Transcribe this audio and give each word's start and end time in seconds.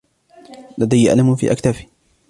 لدي 0.77 1.13
ألم 1.13 1.35
في 1.35 1.51
أكتافي. 1.51 1.87